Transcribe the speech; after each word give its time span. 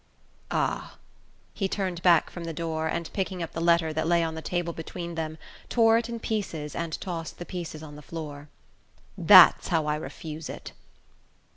"Ah!" 0.49 0.97
He 1.53 1.67
turned 1.67 2.01
back 2.01 2.31
from 2.31 2.45
the 2.45 2.53
door, 2.55 2.87
and 2.87 3.13
picking 3.13 3.43
up 3.43 3.51
the 3.51 3.61
letter 3.61 3.93
that 3.93 4.07
lay 4.07 4.23
on 4.23 4.33
the 4.33 4.41
table 4.41 4.73
between 4.73 5.13
them, 5.13 5.37
tore 5.69 5.95
it 5.99 6.09
in 6.09 6.19
pieces 6.19 6.73
and 6.75 6.99
tossed 6.99 7.37
the 7.37 7.45
pieces 7.45 7.83
on 7.83 7.95
the 7.95 8.01
floor. 8.01 8.49
"That's 9.15 9.67
how 9.67 9.85
I 9.85 9.93
refuse 9.97 10.49
it!" 10.49 10.71